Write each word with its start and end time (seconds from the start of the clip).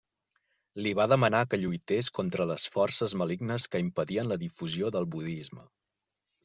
Li 0.85 0.93
va 0.99 1.05
demanar 1.11 1.41
que 1.51 1.59
lluités 1.65 2.09
contra 2.21 2.47
les 2.53 2.65
forces 2.77 3.15
malignes 3.23 3.69
que 3.75 3.83
impedien 3.87 4.35
la 4.35 4.43
difusió 4.47 4.93
del 4.99 5.11
budisme. 5.19 5.71